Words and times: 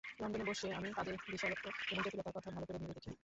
লন্ডনে 0.19 0.45
বসে 0.49 0.67
আমি 0.77 0.89
কাজের 0.97 1.15
বিশালত্ব 1.25 1.65
এবং 1.83 2.01
জটিলতার 2.05 2.35
কথা 2.37 2.49
ভালো 2.55 2.65
করে 2.67 2.79
ভেবে 2.81 2.95
দেখি। 2.97 3.11